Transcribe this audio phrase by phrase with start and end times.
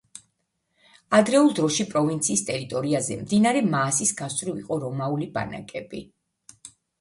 [1.17, 6.03] ადრეულ დროში პროვინციის ტერიტორიაზე მდინარე მაასის გასწვრივ იყო რომაული ბანაკები.